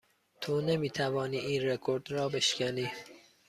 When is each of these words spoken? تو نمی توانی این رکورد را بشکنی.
تو 0.41 0.61
نمی 0.61 0.89
توانی 0.89 1.37
این 1.37 1.61
رکورد 1.65 2.11
را 2.11 2.29
بشکنی. 2.29 2.87